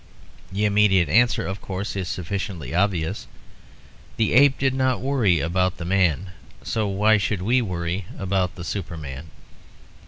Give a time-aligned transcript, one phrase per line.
[0.51, 3.27] The immediate answer, of course, is sufficiently obvious:
[4.17, 6.31] the ape did not worry about the man,
[6.63, 9.27] so why should we worry about the Superman?